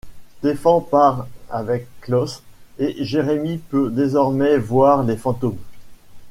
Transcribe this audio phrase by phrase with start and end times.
[0.39, 2.41] Stefan part avec Klaus,
[2.79, 5.59] et Jeremy peut désormais voir les fantômes.